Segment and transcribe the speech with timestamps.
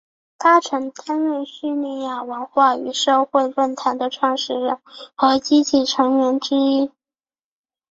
[0.39, 4.79] 他曾担任叙利亚文化与社会论坛的创始人
[5.13, 6.89] 和积极成员之一。